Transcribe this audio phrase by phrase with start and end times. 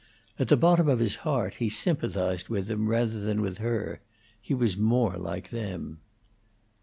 [0.39, 4.01] At the bottom of his heart he sympathized with them rather than with her;
[4.41, 5.99] he was more like them.